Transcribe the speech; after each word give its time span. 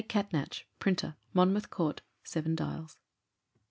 Catnach, 0.09 0.63
Printer, 0.79 1.15
Monmouth 1.31 1.69
Court, 1.69 2.01
Seven 2.23 2.55
Dials. 2.55 2.97